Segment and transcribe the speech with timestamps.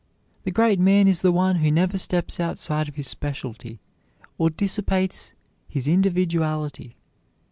[0.45, 3.79] The great man is the one who never steps outside of his specialty
[4.39, 5.33] or dissipates
[5.67, 6.95] his individuality.